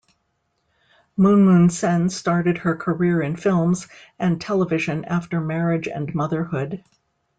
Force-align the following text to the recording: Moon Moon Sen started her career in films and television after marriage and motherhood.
Moon 1.15 1.45
Moon 1.45 1.69
Sen 1.69 2.09
started 2.09 2.57
her 2.57 2.75
career 2.75 3.21
in 3.21 3.35
films 3.35 3.87
and 4.17 4.41
television 4.41 5.05
after 5.05 5.39
marriage 5.39 5.87
and 5.87 6.15
motherhood. 6.15 6.83